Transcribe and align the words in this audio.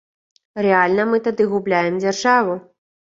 Рэальна 0.65 1.05
мы 1.09 1.19
тады 1.27 1.45
губляем 1.51 1.99
дзяржаву. 2.05 2.57